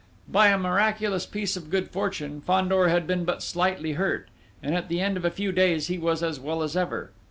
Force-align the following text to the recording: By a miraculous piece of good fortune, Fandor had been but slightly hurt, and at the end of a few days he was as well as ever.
By 0.27 0.47
a 0.47 0.57
miraculous 0.57 1.27
piece 1.27 1.55
of 1.55 1.69
good 1.69 1.91
fortune, 1.91 2.41
Fandor 2.41 2.87
had 2.87 3.05
been 3.05 3.23
but 3.23 3.43
slightly 3.43 3.91
hurt, 3.91 4.29
and 4.63 4.73
at 4.73 4.89
the 4.89 4.99
end 4.99 5.15
of 5.15 5.25
a 5.25 5.29
few 5.29 5.51
days 5.51 5.89
he 5.89 5.99
was 5.99 6.23
as 6.23 6.39
well 6.39 6.63
as 6.63 6.75
ever. 6.75 7.11